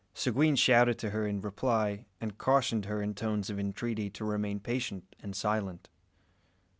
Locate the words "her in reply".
1.11-2.07